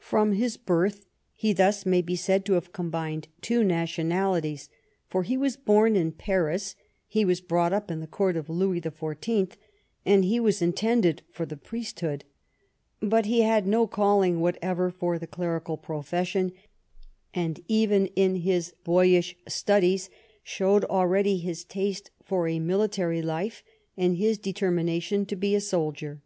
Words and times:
From 0.00 0.32
his 0.32 0.56
birth 0.56 1.04
he 1.34 1.52
thus 1.52 1.84
may 1.84 2.00
be 2.00 2.16
said 2.16 2.46
to 2.46 2.54
have 2.54 2.72
combined 2.72 3.28
two 3.42 3.62
nationalities, 3.62 4.70
for 5.06 5.22
he 5.22 5.36
was 5.36 5.58
bom 5.58 5.94
in 5.96 6.12
Paris, 6.12 6.76
he 7.06 7.26
was 7.26 7.42
brought 7.42 7.74
up 7.74 7.90
in 7.90 8.00
the 8.00 8.06
court 8.06 8.38
of 8.38 8.48
Louis 8.48 8.80
the 8.80 8.90
Fourteenth, 8.90 9.58
and 10.06 10.24
he 10.24 10.40
was 10.40 10.62
intended 10.62 11.20
for 11.30 11.44
the 11.44 11.58
priest 11.58 12.00
hood; 12.00 12.24
but 13.00 13.26
he 13.26 13.42
had 13.42 13.66
no 13.66 13.86
calling 13.86 14.40
whatever 14.40 14.90
for 14.90 15.18
the 15.18 15.26
clerical 15.26 15.76
profession, 15.76 16.52
and 17.34 17.62
even 17.68 18.06
in 18.16 18.36
his 18.36 18.72
boyish 18.82 19.36
studies 19.46 20.08
showed 20.42 20.86
al 20.88 21.04
ready 21.06 21.36
his 21.36 21.64
taste 21.64 22.10
for 22.24 22.48
a 22.48 22.58
military 22.58 23.20
life 23.20 23.62
and 23.94 24.16
his 24.16 24.38
determination 24.38 25.26
to 25.26 25.36
be 25.36 25.54
a 25.54 25.60
soldier. 25.60 26.22